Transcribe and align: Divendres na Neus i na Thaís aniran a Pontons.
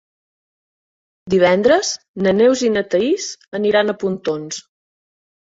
Divendres 1.33 1.91
na 2.23 2.33
Neus 2.39 2.65
i 2.69 2.73
na 2.79 2.83
Thaís 2.95 3.29
aniran 3.61 3.95
a 3.95 3.97
Pontons. 4.07 4.61